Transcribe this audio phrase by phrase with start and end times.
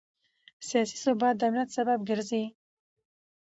[0.67, 2.43] سیاسي ثبات د امنیت سبب ګرځي